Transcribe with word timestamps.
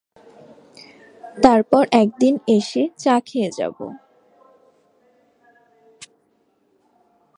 তারপর 1.37 1.83
একদিন 1.93 2.33
এসে 2.47 2.83
চা 2.97 3.15
খেয়ে 3.25 3.49
যাব। 3.51 3.77